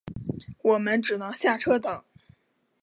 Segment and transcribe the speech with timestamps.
[0.63, 2.03] 我们只能下车等